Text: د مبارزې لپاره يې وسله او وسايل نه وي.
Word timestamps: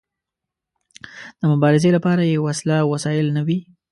د 1.39 1.41
مبارزې 1.51 1.89
لپاره 1.97 2.21
يې 2.31 2.37
وسله 2.45 2.75
او 2.83 2.87
وسايل 2.95 3.27
نه 3.37 3.41
وي. 3.47 3.59